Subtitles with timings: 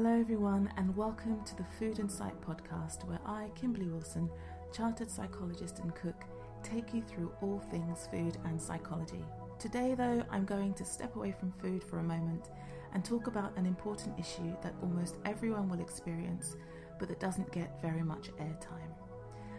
[0.00, 4.30] Hello, everyone, and welcome to the Food Psych podcast, where I, Kimberly Wilson,
[4.72, 6.22] chartered psychologist and cook,
[6.62, 9.24] take you through all things food and psychology.
[9.58, 12.50] Today, though, I'm going to step away from food for a moment
[12.94, 16.54] and talk about an important issue that almost everyone will experience,
[17.00, 18.94] but that doesn't get very much airtime.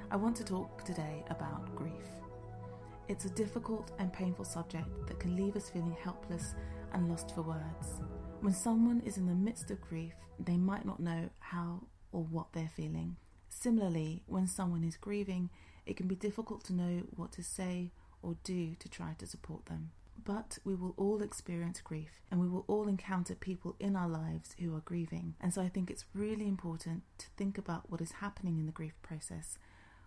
[0.10, 2.16] I want to talk today about grief.
[3.10, 6.56] It's a difficult and painful subject that can leave us feeling helpless
[6.94, 8.00] and lost for words.
[8.42, 12.54] When someone is in the midst of grief, they might not know how or what
[12.54, 13.18] they're feeling.
[13.50, 15.50] Similarly, when someone is grieving,
[15.86, 17.92] it can be difficult to know what to say
[18.24, 19.92] or do to try to support them.
[20.24, 24.56] But we will all experience grief and we will all encounter people in our lives
[24.58, 25.36] who are grieving.
[25.42, 28.72] And so I think it's really important to think about what is happening in the
[28.72, 29.58] grief process,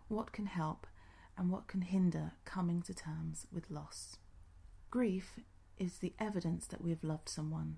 [0.08, 0.86] what can help,
[1.36, 4.16] and what can hinder coming to terms with loss.
[4.90, 5.38] Grief
[5.78, 7.76] is the evidence that we have loved someone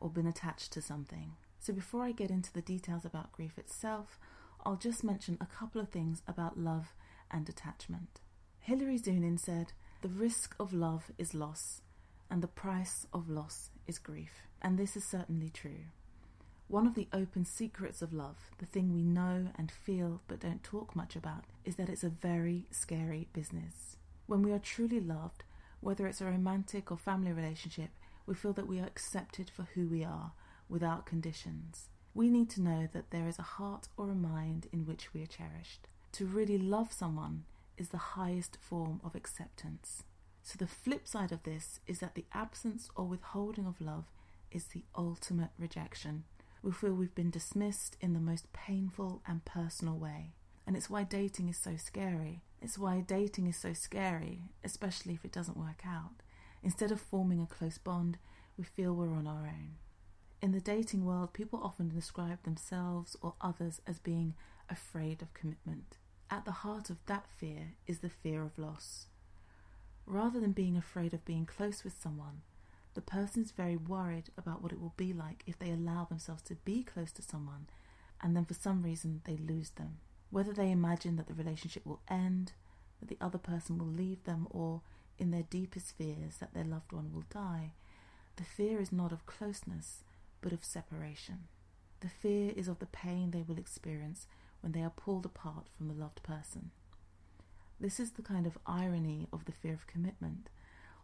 [0.00, 1.32] or been attached to something.
[1.58, 4.18] So before I get into the details about grief itself,
[4.64, 6.94] I'll just mention a couple of things about love
[7.30, 8.20] and attachment.
[8.60, 9.72] Hilary Zunin said,
[10.02, 11.82] The risk of love is loss,
[12.30, 14.42] and the price of loss is grief.
[14.62, 15.84] And this is certainly true.
[16.68, 20.62] One of the open secrets of love, the thing we know and feel but don't
[20.62, 23.96] talk much about, is that it's a very scary business.
[24.26, 25.42] When we are truly loved,
[25.80, 27.90] whether it's a romantic or family relationship,
[28.30, 30.30] we feel that we are accepted for who we are
[30.68, 31.88] without conditions.
[32.14, 35.20] We need to know that there is a heart or a mind in which we
[35.24, 35.88] are cherished.
[36.12, 37.42] To really love someone
[37.76, 40.04] is the highest form of acceptance.
[40.44, 44.04] So, the flip side of this is that the absence or withholding of love
[44.52, 46.22] is the ultimate rejection.
[46.62, 50.34] We feel we've been dismissed in the most painful and personal way.
[50.68, 52.42] And it's why dating is so scary.
[52.62, 56.22] It's why dating is so scary, especially if it doesn't work out.
[56.62, 58.18] Instead of forming a close bond,
[58.56, 59.76] we feel we're on our own.
[60.42, 64.34] In the dating world, people often describe themselves or others as being
[64.68, 65.98] afraid of commitment.
[66.30, 69.06] At the heart of that fear is the fear of loss.
[70.06, 72.42] Rather than being afraid of being close with someone,
[72.94, 76.42] the person is very worried about what it will be like if they allow themselves
[76.42, 77.66] to be close to someone
[78.22, 79.98] and then for some reason they lose them.
[80.30, 82.52] Whether they imagine that the relationship will end,
[83.00, 84.82] that the other person will leave them, or
[85.20, 87.72] in their deepest fears that their loved one will die,
[88.36, 90.02] the fear is not of closeness,
[90.40, 91.44] but of separation.
[92.00, 94.26] The fear is of the pain they will experience
[94.62, 96.70] when they are pulled apart from the loved person.
[97.78, 100.48] This is the kind of irony of the fear of commitment.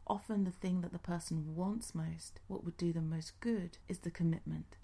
[0.06, 3.98] Often, the thing that the person wants most, what would do them most good, is
[3.98, 4.76] the commitment,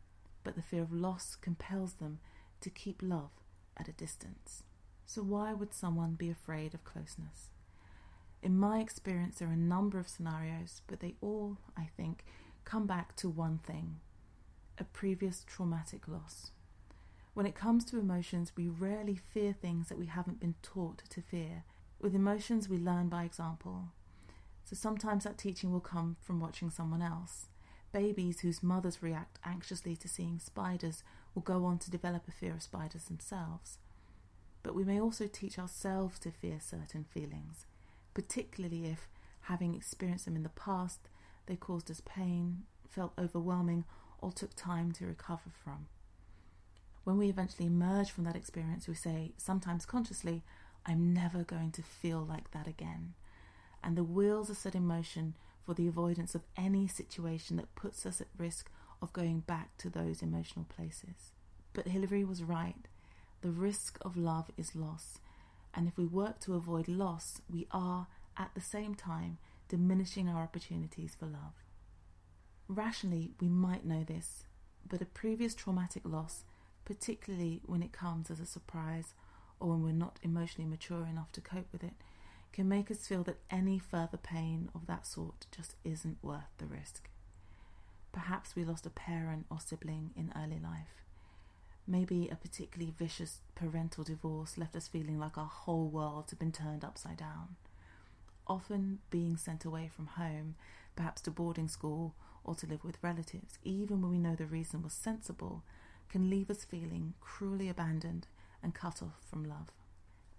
[0.42, 2.18] but the fear of loss compels them
[2.60, 3.30] to keep love
[3.76, 4.64] at a distance.
[5.06, 7.51] So, why would someone be afraid of closeness?
[8.42, 12.24] In my experience, there are a number of scenarios, but they all, I think,
[12.64, 14.00] come back to one thing
[14.78, 16.50] a previous traumatic loss.
[17.34, 21.20] When it comes to emotions, we rarely fear things that we haven't been taught to
[21.20, 21.64] fear.
[22.00, 23.90] With emotions, we learn by example.
[24.64, 27.46] So sometimes that teaching will come from watching someone else.
[27.92, 32.54] Babies whose mothers react anxiously to seeing spiders will go on to develop a fear
[32.54, 33.78] of spiders themselves.
[34.62, 37.66] But we may also teach ourselves to fear certain feelings
[38.14, 39.08] particularly if,
[39.42, 41.08] having experienced them in the past,
[41.46, 43.84] they caused us pain, felt overwhelming,
[44.20, 45.86] or took time to recover from.
[47.04, 50.42] When we eventually emerge from that experience, we say, sometimes consciously,
[50.86, 53.14] I'm never going to feel like that again.
[53.82, 55.34] And the wheels are set in motion
[55.66, 58.70] for the avoidance of any situation that puts us at risk
[59.00, 61.32] of going back to those emotional places.
[61.72, 62.86] But Hilary was right.
[63.40, 65.18] The risk of love is loss,
[65.74, 69.38] And if we work to avoid loss, we are, at the same time,
[69.68, 71.64] diminishing our opportunities for love.
[72.68, 74.44] Rationally, we might know this,
[74.88, 76.44] but a previous traumatic loss,
[76.84, 79.14] particularly when it comes as a surprise
[79.60, 81.94] or when we're not emotionally mature enough to cope with it,
[82.52, 86.66] can make us feel that any further pain of that sort just isn't worth the
[86.66, 87.08] risk.
[88.12, 91.01] Perhaps we lost a parent or sibling in early life.
[91.86, 96.52] Maybe a particularly vicious parental divorce left us feeling like our whole world had been
[96.52, 97.56] turned upside down.
[98.46, 100.54] Often being sent away from home,
[100.96, 102.14] perhaps to boarding school
[102.44, 105.62] or to live with relatives, even when we know the reason was sensible,
[106.08, 108.26] can leave us feeling cruelly abandoned
[108.62, 109.70] and cut off from love.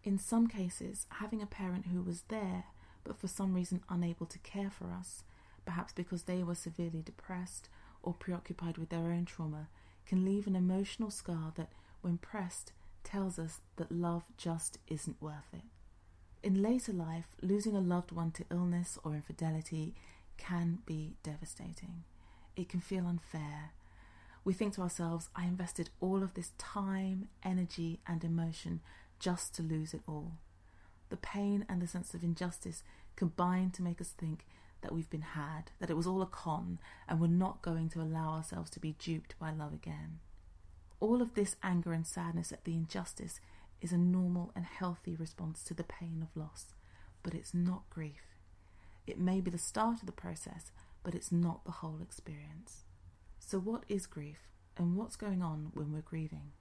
[0.04, 2.66] In some cases, having a parent who was there
[3.04, 5.24] but for some reason unable to care for us,
[5.66, 7.70] perhaps because they were severely depressed
[8.02, 9.68] or preoccupied with their own trauma,
[10.06, 11.70] can leave an emotional scar that,
[12.02, 12.72] when pressed,
[13.04, 15.64] tells us that love just isn't worth it.
[16.42, 19.94] In later life, losing a loved one to illness or infidelity
[20.38, 22.04] can be devastating.
[22.56, 23.72] It can feel unfair.
[24.44, 28.82] We think to ourselves, I invested all of this time, energy, and emotion
[29.20, 30.34] just to lose it all.
[31.10, 32.84] The pain and the sense of injustice
[33.16, 34.46] combine to make us think
[34.84, 36.78] that we've been had, that it was all a con,
[37.10, 40.20] and we're not going to allow ourselves to be duped by love again.
[41.00, 43.40] All of this anger and sadness at the injustice
[43.82, 46.68] is a normal and healthy response to the pain of loss,
[47.24, 48.38] but it's not grief.
[49.06, 50.72] It may be the start of the process,
[51.04, 52.84] but it's not the whole experience.
[53.40, 54.48] So, what is grief,
[54.78, 56.52] and what's going on when we're grieving?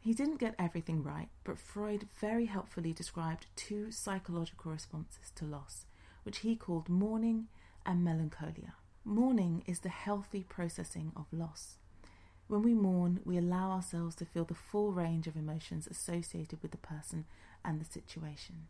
[0.00, 5.86] He didn't get everything right, but Freud very helpfully described two psychological responses to loss,
[6.24, 7.46] which he called mourning
[7.86, 8.74] and melancholia.
[9.04, 11.76] Mourning is the healthy processing of loss.
[12.46, 16.70] When we mourn, we allow ourselves to feel the full range of emotions associated with
[16.70, 17.24] the person
[17.64, 18.66] and the situation.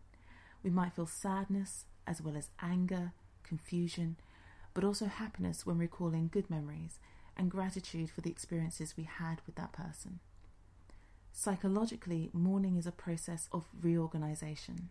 [0.63, 3.13] We might feel sadness as well as anger,
[3.43, 4.17] confusion,
[4.75, 6.99] but also happiness when recalling good memories
[7.37, 10.21] and gratitude for the experiences we had with that person.
[11.33, 14.91] Psychologically, mourning is a process of reorganization.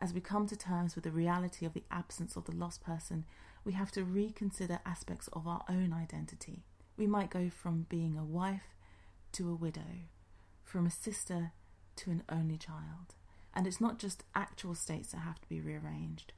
[0.00, 3.24] As we come to terms with the reality of the absence of the lost person,
[3.64, 6.64] we have to reconsider aspects of our own identity.
[6.96, 8.74] We might go from being a wife
[9.32, 10.08] to a widow,
[10.62, 11.52] from a sister
[11.96, 13.14] to an only child.
[13.54, 16.32] And it's not just actual states that have to be rearranged,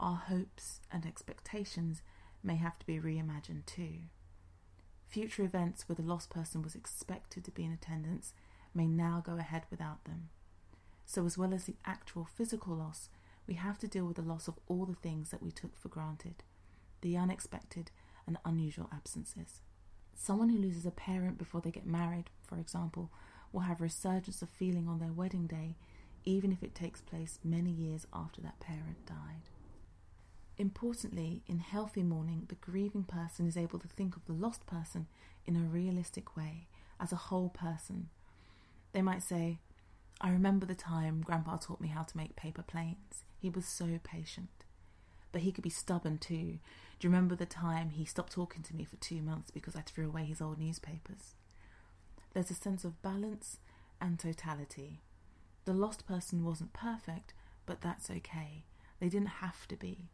[0.00, 2.02] our hopes and expectations
[2.42, 4.00] may have to be reimagined too.
[5.06, 8.32] Future events where the lost person was expected to be in attendance
[8.74, 10.30] may now go ahead without them.
[11.12, 13.10] So, as well as the actual physical loss,
[13.46, 15.88] we have to deal with the loss of all the things that we took for
[15.88, 16.36] granted,
[17.02, 17.90] the unexpected
[18.26, 19.60] and unusual absences.
[20.14, 23.10] Someone who loses a parent before they get married, for example,
[23.52, 25.76] will have a resurgence of feeling on their wedding day,
[26.24, 29.50] even if it takes place many years after that parent died.
[30.56, 35.08] Importantly, in healthy mourning, the grieving person is able to think of the lost person
[35.44, 36.68] in a realistic way,
[36.98, 38.08] as a whole person,
[38.92, 39.58] they might say,
[40.20, 43.24] I remember the time Grandpa taught me how to make paper planes.
[43.38, 44.64] He was so patient.
[45.32, 46.58] But he could be stubborn too.
[46.98, 49.80] Do you remember the time he stopped talking to me for two months because I
[49.80, 51.34] threw away his old newspapers?
[52.32, 53.58] There's a sense of balance
[54.00, 55.00] and totality.
[55.64, 57.34] The lost person wasn't perfect,
[57.66, 58.64] but that's okay.
[59.00, 60.10] They didn't have to be.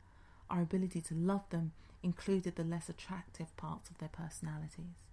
[0.51, 5.05] Our ability to love them included the less attractive parts of their personalities.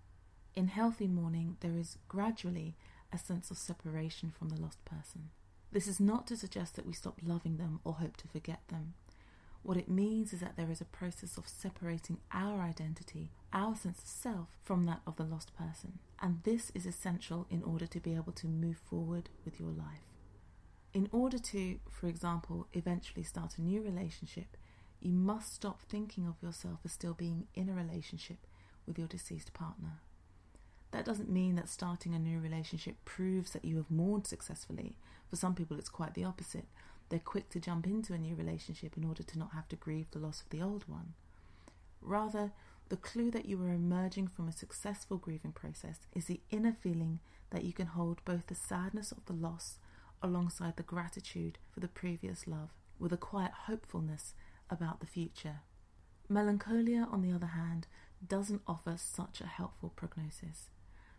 [0.55, 2.75] In healthy mourning, there is gradually
[3.13, 5.29] a sense of separation from the lost person.
[5.71, 8.93] This is not to suggest that we stop loving them or hope to forget them.
[9.61, 13.99] What it means is that there is a process of separating our identity, our sense
[13.99, 15.99] of self, from that of the lost person.
[16.21, 20.05] And this is essential in order to be able to move forward with your life.
[20.93, 24.55] In order to, for example, eventually start a new relationship,
[25.01, 28.37] you must stop thinking of yourself as still being in a relationship
[28.85, 29.99] with your deceased partner.
[30.95, 34.95] That doesn't mean that starting a new relationship proves that you have mourned successfully.
[35.29, 36.67] For some people, it's quite the opposite.
[37.09, 40.09] They're quick to jump into a new relationship in order to not have to grieve
[40.11, 41.13] the loss of the old one.
[42.01, 42.53] Rather,
[42.87, 47.19] the clue that you are emerging from a successful grieving process is the inner feeling
[47.49, 49.79] that you can hold both the sadness of the loss
[50.23, 54.33] alongside the gratitude for the previous love, with a quiet hopefulness
[54.69, 55.59] about the future.
[56.29, 57.85] Melancholia, on the other hand,
[58.25, 60.69] doesn't offer such a helpful prognosis.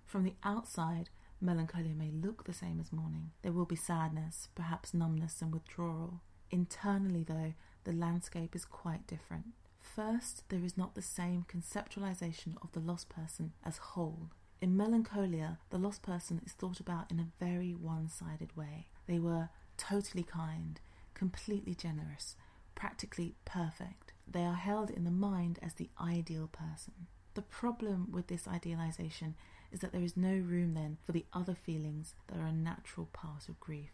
[0.06, 1.10] From the outside,
[1.40, 3.32] melancholia may look the same as mourning.
[3.42, 6.20] There will be sadness, perhaps numbness and withdrawal.
[6.50, 9.46] Internally, though, the landscape is quite different.
[9.80, 14.30] First, there is not the same conceptualization of the lost person as whole.
[14.60, 18.86] In melancholia, the lost person is thought about in a very one sided way.
[19.06, 20.80] They were totally kind,
[21.14, 22.36] completely generous,
[22.74, 24.12] practically perfect.
[24.26, 27.06] They are held in the mind as the ideal person.
[27.34, 29.34] The problem with this idealization
[29.72, 33.06] is that there is no room then for the other feelings that are a natural
[33.12, 33.90] part of grief.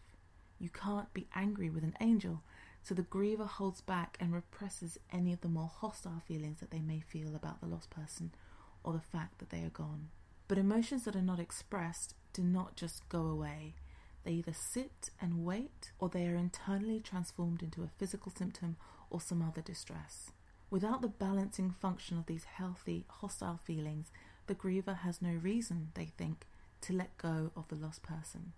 [0.58, 2.42] You can't be angry with an angel,
[2.82, 6.80] so the griever holds back and represses any of the more hostile feelings that they
[6.80, 8.32] may feel about the lost person
[8.84, 10.08] or the fact that they are gone.
[10.48, 13.74] But emotions that are not expressed do not just go away.
[14.24, 18.76] They either sit and wait or they are internally transformed into a physical symptom
[19.10, 20.30] or some other distress.
[20.70, 24.10] Without the balancing function of these healthy, hostile feelings,
[24.46, 26.46] the griever has no reason, they think,
[26.82, 28.52] to let go of the lost person.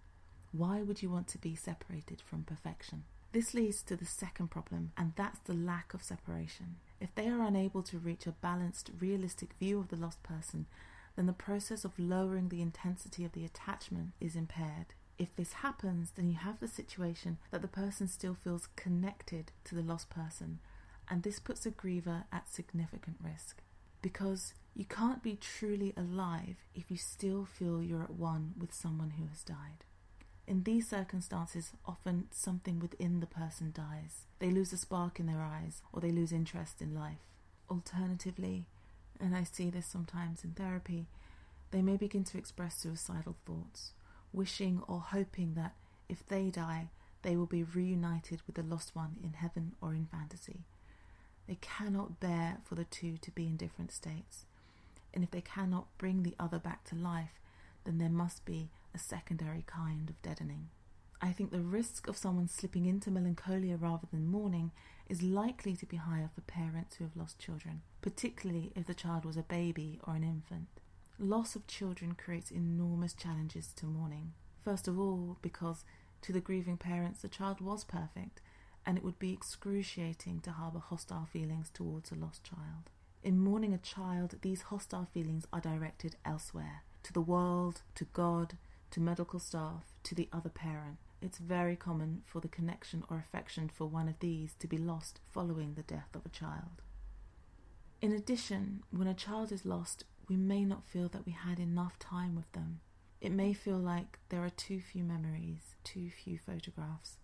[0.53, 3.05] Why would you want to be separated from perfection?
[3.33, 6.77] This leads to the second problem, and that's the lack of separation.
[7.01, 10.67] If they are unable to reach a balanced, realistic view of the lost person,
[11.17, 14.95] then the process of lowering the intensity of the attachment is impaired.
[15.19, 19.75] If this happens, then you have the situation that the person still feels connected to
[19.75, 20.61] the lost person,
[21.09, 23.63] and this puts the griever at significant risk.
[24.05, 29.13] Because you can't be truly alive if you still feel you're at one with someone
[29.17, 29.87] who has died.
[30.47, 34.27] In these circumstances, often something within the person dies.
[34.41, 37.25] They lose a spark in their eyes, or they lose interest in life.
[37.71, 38.67] Alternatively,
[39.19, 41.07] and I see this sometimes in therapy,
[41.71, 43.93] they may begin to express suicidal thoughts,
[44.35, 45.77] wishing or hoping that
[46.11, 46.91] if they die,
[47.23, 50.67] they will be reunited with the lost one in heaven or in fantasy.
[51.47, 54.47] They cannot bear for the two to be in different states.
[55.13, 57.41] And if they cannot bring the other back to life,
[57.85, 60.69] then there must be a secondary kind of deadening.
[61.21, 64.73] I think the risk of someone slipping into melancholia rather than mourning
[65.09, 69.25] is likely to be higher for parents who have lost children, particularly if the child
[69.25, 70.69] was a baby or an infant.
[71.19, 74.33] Loss of children creates enormous challenges to mourning.
[74.63, 75.85] First of all, because
[76.23, 78.41] to the grieving parents, the child was perfect
[78.87, 82.91] and it would be excruciating to harbour hostile feelings towards a lost child.
[83.23, 88.57] In mourning a child, these hostile feelings are directed elsewhere to the world, to God,
[88.91, 90.99] to medical staff, to the other parent.
[91.21, 95.21] It's very common for the connection or affection for one of these to be lost
[95.31, 96.83] following the death of a child.
[98.03, 101.99] In addition, when a child is lost, we may not feel that we had enough
[101.99, 102.81] time with them.
[103.21, 107.17] It may feel like there are too few memories, too few photographs,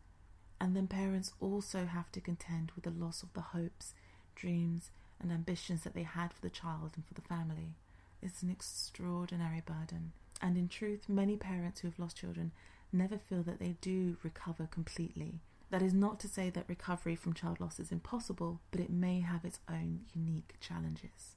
[0.61, 3.95] and then parents also have to contend with the loss of the hopes,
[4.35, 4.91] dreams,
[5.21, 7.75] and ambitions that they had for the child and for the family.
[8.23, 10.13] It's an extraordinary burden.
[10.43, 12.53] And in truth, many parents who have lost children
[12.93, 15.41] never feel that they do recover completely.
[15.71, 19.21] That is not to say that recovery from child loss is impossible, but it may
[19.21, 21.37] have its own unique challenges.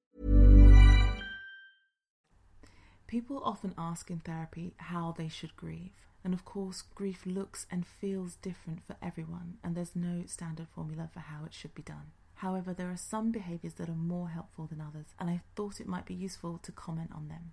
[3.11, 5.91] People often ask in therapy how they should grieve.
[6.23, 11.09] And of course, grief looks and feels different for everyone, and there's no standard formula
[11.11, 12.13] for how it should be done.
[12.35, 15.89] However, there are some behaviours that are more helpful than others, and I thought it
[15.89, 17.51] might be useful to comment on them.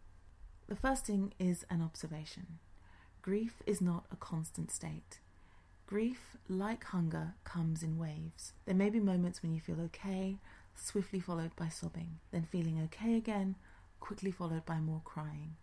[0.68, 2.60] The first thing is an observation
[3.20, 5.18] grief is not a constant state.
[5.88, 8.52] Grief, like hunger, comes in waves.
[8.64, 10.36] There may be moments when you feel okay,
[10.76, 13.56] swiftly followed by sobbing, then feeling okay again,
[14.00, 15.56] quickly followed by more crying.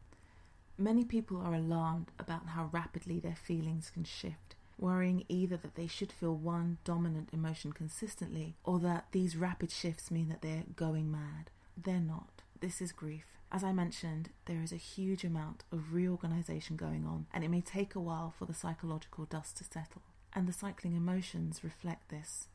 [0.77, 5.87] Many people are alarmed about how rapidly their feelings can shift, worrying either that they
[5.87, 11.11] should feel one dominant emotion consistently or that these rapid shifts mean that they're going
[11.11, 11.49] mad.
[11.81, 12.41] They're not.
[12.59, 13.25] This is grief.
[13.51, 17.61] As I mentioned, there is a huge amount of reorganization going on, and it may
[17.61, 20.01] take a while for the psychological dust to settle.
[20.33, 22.49] And the cycling emotions reflect this.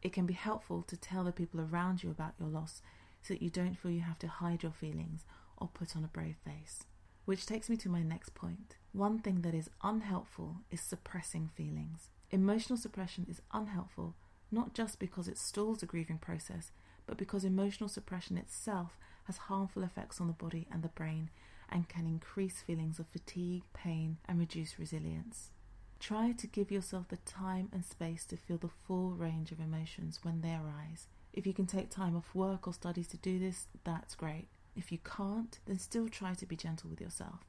[0.00, 2.80] It can be helpful to tell the people around you about your loss
[3.22, 5.24] so that you don't feel you have to hide your feelings
[5.56, 6.84] or put on a brave face.
[7.24, 8.76] Which takes me to my next point.
[8.92, 12.08] One thing that is unhelpful is suppressing feelings.
[12.30, 14.14] Emotional suppression is unhelpful
[14.52, 16.70] not just because it stalls the grieving process,
[17.06, 21.30] but because emotional suppression itself has harmful effects on the body and the brain
[21.70, 25.50] and can increase feelings of fatigue, pain, and reduce resilience.
[25.98, 30.20] Try to give yourself the time and space to feel the full range of emotions
[30.22, 31.06] when they arise.
[31.32, 34.48] If you can take time off work or studies to do this, that's great.
[34.76, 37.40] If you can't, then still try to be gentle with yourself.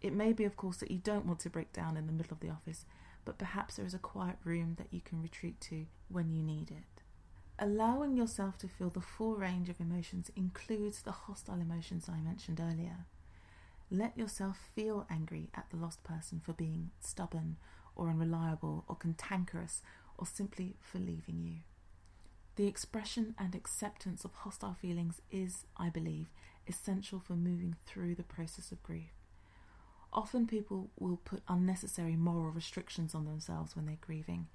[0.00, 2.32] It may be, of course, that you don't want to break down in the middle
[2.32, 2.84] of the office,
[3.24, 6.70] but perhaps there is a quiet room that you can retreat to when you need
[6.70, 7.02] it.
[7.58, 12.60] Allowing yourself to feel the full range of emotions includes the hostile emotions I mentioned
[12.60, 13.06] earlier.
[13.90, 17.56] Let yourself feel angry at the lost person for being stubborn
[17.94, 19.82] or unreliable or cantankerous
[20.18, 21.58] or simply for leaving you.
[22.56, 26.28] The expression and acceptance of hostile feelings is, I believe,
[26.68, 29.10] essential for moving through the process of grief.
[30.12, 34.46] Often people will put unnecessary moral restrictions on themselves when they're grieving.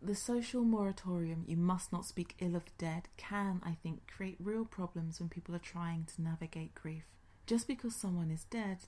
[0.00, 4.36] The social moratorium, you must not speak ill of the dead, can, I think, create
[4.40, 7.04] real problems when people are trying to navigate grief.
[7.46, 8.78] Just because someone is dead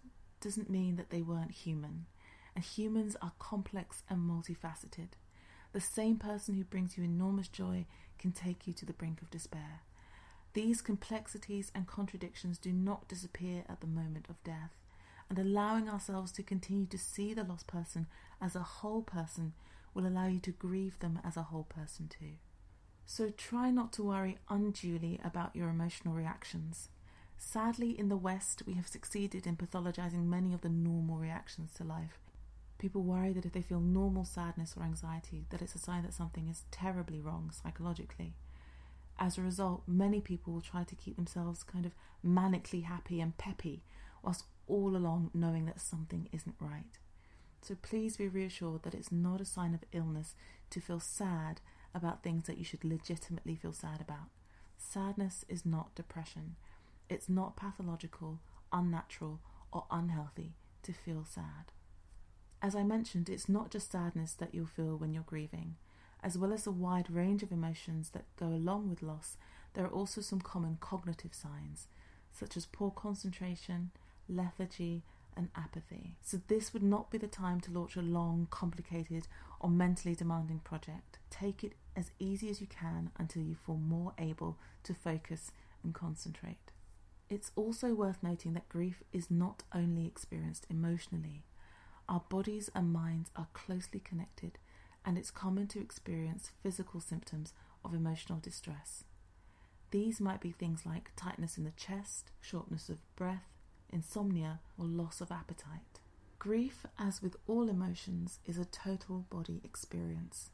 [0.40, 2.06] doesn't mean that they weren't human,
[2.56, 5.11] and humans are complex and multifaceted.
[5.73, 7.87] The same person who brings you enormous joy
[8.25, 9.83] can take you to the brink of despair.
[10.54, 14.73] These complexities and contradictions do not disappear at the moment of death,
[15.28, 18.07] and allowing ourselves to continue to see the lost person
[18.40, 19.52] as a whole person
[19.93, 22.37] will allow you to grieve them as a whole person too.
[23.05, 26.88] So try not to worry unduly about your emotional reactions.
[27.37, 31.85] Sadly, in the West, we have succeeded in pathologizing many of the normal reactions to
[31.85, 32.24] life.
[32.85, 36.12] People worry that if they feel normal sadness or anxiety, that it's a sign that
[36.12, 38.35] something is terribly wrong psychologically.
[39.18, 43.38] As a result, many people will try to keep themselves kind of manically happy and
[43.38, 43.85] peppy,
[44.23, 46.99] whilst all along knowing that something isn't right.
[47.62, 50.35] So please be reassured that it's not a sign of illness
[50.68, 51.62] to feel sad
[51.94, 54.29] about things that you should legitimately feel sad about.
[54.77, 56.57] Sadness is not depression.
[57.09, 58.40] It's not pathological,
[58.75, 59.40] unnatural,
[59.73, 61.73] or unhealthy to feel sad.
[62.62, 65.77] As I mentioned, it's not just sadness that you'll feel when you're grieving.
[66.23, 69.37] As well as a wide range of emotions that go along with loss,
[69.75, 71.88] there are also some common cognitive signs,
[72.33, 73.90] such as poor concentration,
[74.29, 75.03] lethargy,
[75.37, 76.17] and apathy.
[76.23, 79.27] So, this would not be the time to launch a long, complicated,
[79.61, 81.19] or mentally demanding project.
[81.29, 85.51] Take it as easy as you can until you feel more able to focus
[85.83, 86.71] and concentrate.
[87.29, 91.43] It's also worth noting that grief is not only experienced emotionally.
[92.09, 94.59] Our bodies and minds are closely connected,
[95.05, 97.53] and it's common to experience physical symptoms
[97.85, 99.05] of emotional distress.
[99.90, 103.49] These might be things like tightness in the chest, shortness of breath,
[103.90, 106.01] insomnia, or loss of appetite.
[106.38, 110.51] Grief, as with all emotions, is a total body experience.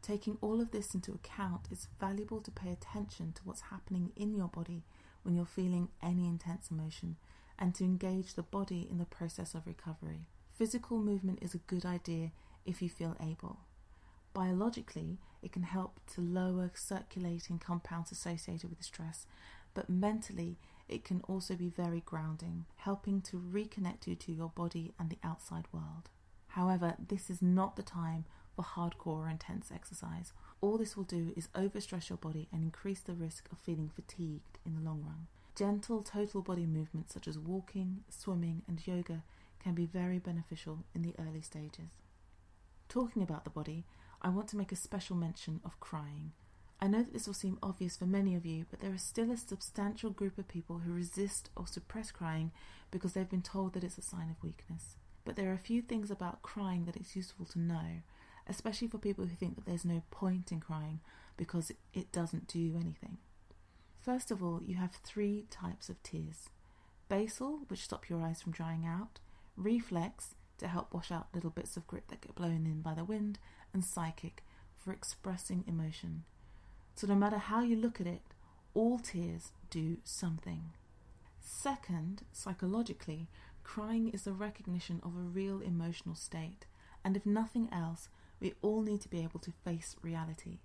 [0.00, 4.32] Taking all of this into account, it's valuable to pay attention to what's happening in
[4.32, 4.84] your body
[5.22, 7.16] when you're feeling any intense emotion
[7.58, 10.28] and to engage the body in the process of recovery.
[10.58, 12.32] Physical movement is a good idea
[12.66, 13.60] if you feel able.
[14.34, 19.24] Biologically, it can help to lower circulating compounds associated with stress,
[19.72, 20.56] but mentally,
[20.88, 25.18] it can also be very grounding, helping to reconnect you to your body and the
[25.22, 26.10] outside world.
[26.48, 28.24] However, this is not the time
[28.56, 30.32] for hardcore or intense exercise.
[30.60, 34.58] All this will do is overstress your body and increase the risk of feeling fatigued
[34.66, 35.28] in the long run.
[35.54, 39.22] Gentle total body movements such as walking, swimming, and yoga
[39.62, 41.90] can be very beneficial in the early stages.
[42.88, 43.84] Talking about the body,
[44.22, 46.32] I want to make a special mention of crying.
[46.80, 49.30] I know that this will seem obvious for many of you, but there is still
[49.32, 52.52] a substantial group of people who resist or suppress crying
[52.90, 54.96] because they've been told that it's a sign of weakness.
[55.24, 58.02] But there are a few things about crying that it's useful to know,
[58.46, 61.00] especially for people who think that there's no point in crying
[61.36, 63.18] because it doesn't do anything.
[64.00, 66.48] First of all, you have three types of tears
[67.08, 69.18] basal, which stop your eyes from drying out,
[69.58, 73.04] reflex, to help wash out little bits of grit that get blown in by the
[73.04, 73.38] wind,
[73.72, 74.42] and psychic
[74.76, 76.24] for expressing emotion.
[76.94, 78.22] So, no matter how you look at it,
[78.74, 80.72] all tears do something.
[81.40, 83.28] Second, psychologically,
[83.62, 86.66] crying is the recognition of a real emotional state,
[87.04, 88.08] and if nothing else,
[88.40, 90.58] we all need to be able to face reality.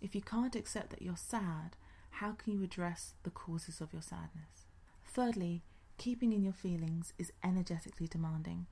[0.00, 1.76] If you can't accept that you're sad,
[2.10, 4.66] how can you address the causes of your sadness?
[5.04, 5.62] Thirdly,
[5.98, 8.66] keeping in your feelings is energetically demanding.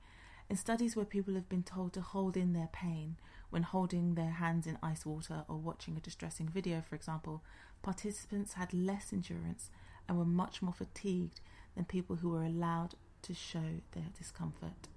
[0.49, 3.17] In studies where people have been told to hold in their pain
[3.49, 7.43] when holding their hands in ice water or watching a distressing video, for example,
[7.81, 9.69] participants had less endurance
[10.07, 11.39] and were much more fatigued
[11.75, 14.89] than people who were allowed to show their discomfort.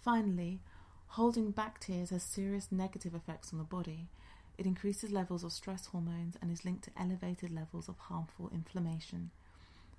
[0.00, 0.60] Finally,
[1.08, 4.08] holding back tears has serious negative effects on the body.
[4.56, 9.30] It increases levels of stress hormones and is linked to elevated levels of harmful inflammation.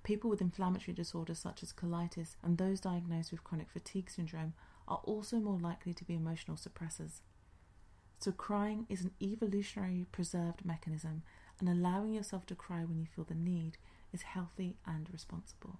[0.08, 4.54] People with inflammatory disorders such as colitis and those diagnosed with chronic fatigue syndrome
[4.88, 7.20] are also more likely to be emotional suppressors.
[8.18, 11.24] So, crying is an evolutionary preserved mechanism,
[11.60, 13.76] and allowing yourself to cry when you feel the need
[14.10, 15.78] is healthy and responsible.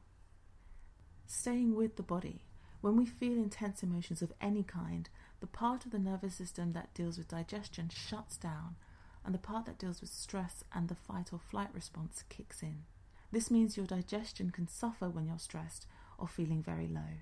[1.27, 2.43] Staying with the body.
[2.83, 5.09] When we feel intense emotions of any kind,
[5.41, 8.77] the part of the nervous system that deals with digestion shuts down,
[9.25, 12.83] and the part that deals with stress and the fight or flight response kicks in.
[13.31, 15.87] This means your digestion can suffer when you're stressed
[16.19, 17.21] or feeling very low.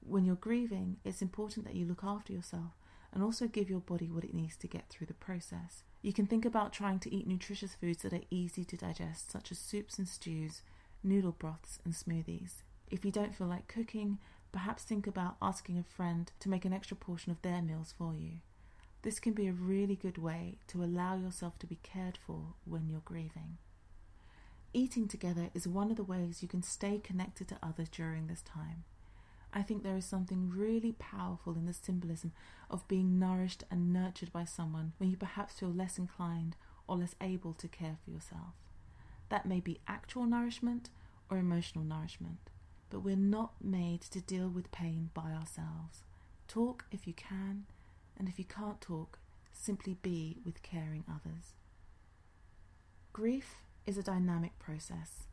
[0.00, 2.72] When you're grieving, it's important that you look after yourself
[3.12, 5.84] and also give your body what it needs to get through the process.
[6.02, 9.52] You can think about trying to eat nutritious foods that are easy to digest, such
[9.52, 10.62] as soups and stews,
[11.02, 12.62] noodle broths, and smoothies.
[12.90, 14.18] If you don't feel like cooking,
[14.50, 18.14] perhaps think about asking a friend to make an extra portion of their meals for
[18.14, 18.38] you.
[19.02, 22.88] This can be a really good way to allow yourself to be cared for when
[22.88, 23.58] you're grieving.
[24.74, 28.40] Eating together is one of the ways you can stay connected to others during this
[28.40, 28.84] time.
[29.52, 32.32] I think there is something really powerful in the symbolism
[32.70, 36.56] of being nourished and nurtured by someone when you perhaps feel less inclined
[36.88, 38.54] or less able to care for yourself.
[39.28, 40.88] That may be actual nourishment
[41.30, 42.50] or emotional nourishment,
[42.88, 46.04] but we're not made to deal with pain by ourselves.
[46.48, 47.66] Talk if you can,
[48.18, 49.18] and if you can't talk,
[49.52, 51.52] simply be with caring others.
[53.12, 55.26] Grief is a dynamic process.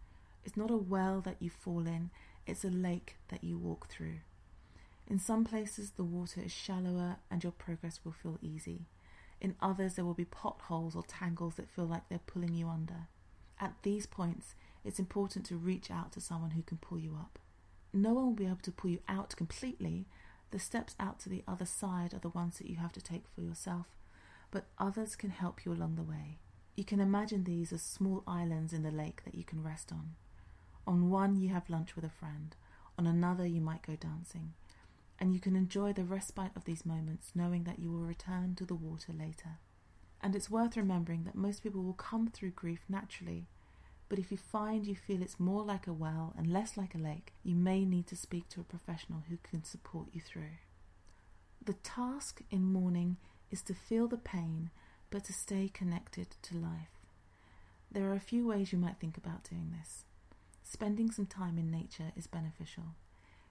[0.43, 2.09] It's not a well that you fall in,
[2.47, 4.19] it's a lake that you walk through.
[5.07, 8.85] In some places, the water is shallower and your progress will feel easy.
[9.41, 13.07] In others, there will be potholes or tangles that feel like they're pulling you under.
[13.59, 17.39] At these points, it's important to reach out to someone who can pull you up.
[17.91, 20.05] No one will be able to pull you out completely.
[20.51, 23.23] The steps out to the other side are the ones that you have to take
[23.33, 23.87] for yourself,
[24.51, 26.37] but others can help you along the way.
[26.79, 30.15] You can imagine these as small islands in the lake that you can rest on.
[30.87, 32.55] On one, you have lunch with a friend,
[32.97, 34.53] on another, you might go dancing,
[35.19, 38.65] and you can enjoy the respite of these moments knowing that you will return to
[38.65, 39.57] the water later.
[40.21, 43.49] And it's worth remembering that most people will come through grief naturally,
[44.07, 46.97] but if you find you feel it's more like a well and less like a
[46.97, 50.55] lake, you may need to speak to a professional who can support you through.
[51.61, 53.17] The task in mourning
[53.51, 54.69] is to feel the pain
[55.09, 56.91] but to stay connected to life.
[57.91, 60.05] There are a few ways you might think about doing this.
[60.63, 62.95] Spending some time in nature is beneficial.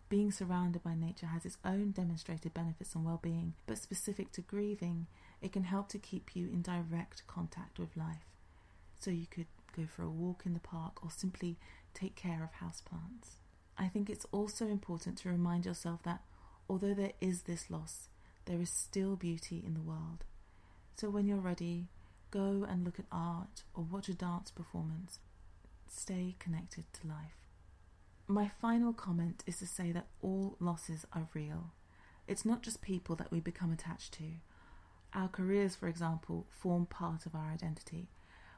[0.09, 4.41] Being surrounded by nature has its own demonstrated benefits on well being, but specific to
[4.41, 5.07] grieving,
[5.43, 8.25] it can help to keep you in direct contact with life.
[9.01, 11.57] So you could go for a walk in the park or simply
[11.93, 13.37] take care of houseplants.
[13.77, 16.23] I think it's also important to remind yourself that
[16.69, 18.09] although there is this loss,
[18.47, 20.25] there is still beauty in the world.
[20.99, 21.87] So when you're ready,
[22.33, 25.21] go and look at art or watch a dance performance.
[25.89, 27.47] Stay connected to life.
[28.27, 31.71] My final comment is to say that all losses are real.
[32.27, 34.25] It's not just people that we become attached to.
[35.15, 38.09] Our careers, for example, form part of our identity,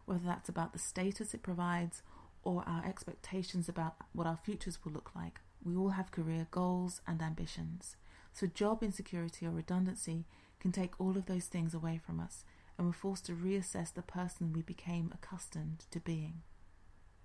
[0.07, 2.00] whether that's about the status it provides
[2.42, 5.40] or our expectations about what our futures will look like.
[5.62, 7.96] We all have career goals and ambitions.
[8.33, 10.24] So, job insecurity or redundancy
[10.61, 12.44] can take all of those things away from us,
[12.77, 16.42] and we're forced to reassess the person we became accustomed to being.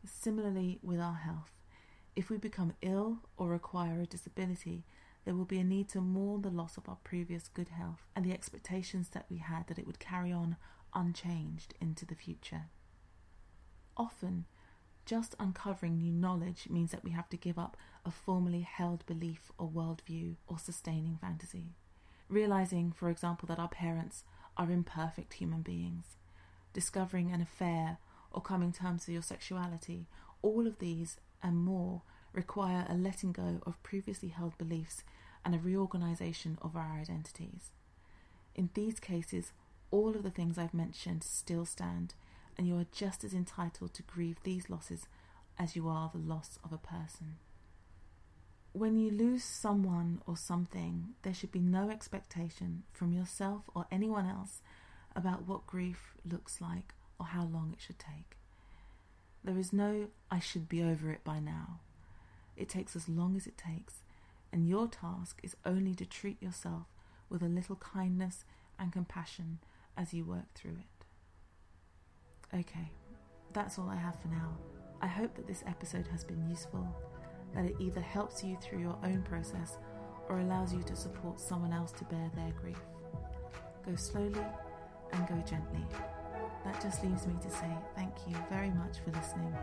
[0.06, 1.52] Similarly, with our health,
[2.16, 4.86] if we become ill or acquire a disability,
[5.26, 8.24] there will be a need to mourn the loss of our previous good health and
[8.24, 10.56] the expectations that we had that it would carry on
[10.94, 12.70] unchanged into the future.
[13.98, 14.46] Often,
[15.06, 19.52] just uncovering new knowledge means that we have to give up a formerly held belief
[19.58, 21.76] or worldview or sustaining fantasy
[22.30, 24.24] realizing, for example, that our parents
[24.58, 26.18] are imperfect human beings,
[26.74, 27.98] discovering an affair
[28.32, 30.08] or coming terms with your sexuality,
[30.42, 32.02] all of these and more
[32.34, 35.04] require a letting go of previously held beliefs
[35.44, 37.72] and a reorganization of our identities.
[38.56, 39.52] In these cases,
[39.92, 42.14] all of the things I've mentioned still stand,
[42.58, 45.08] and you are just as entitled to grieve these losses
[45.58, 47.38] as you are the loss of a person.
[48.76, 54.28] When you lose someone or something, there should be no expectation from yourself or anyone
[54.28, 54.62] else
[55.16, 58.36] about what grief looks like or how long it should take.
[59.44, 61.80] There is no, I should be over it by now.
[62.58, 64.02] It takes as long as it takes,
[64.52, 66.88] and your task is only to treat yourself
[67.30, 68.44] with a little kindness
[68.78, 69.60] and compassion
[69.98, 72.58] as you work through it.
[72.58, 72.92] Okay,
[73.54, 74.58] that's all I have for now.
[75.02, 76.94] I hope that this episode has been useful,
[77.56, 79.78] that it either helps you through your own process
[80.30, 82.80] or allows you to support someone else to bear their grief.
[83.86, 84.46] Go slowly
[85.14, 85.86] and go gently.
[86.64, 89.54] That just leaves me to say thank you very much for listening,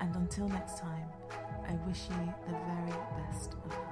[0.00, 1.08] and until next time,
[1.68, 3.91] I wish you the very best of luck.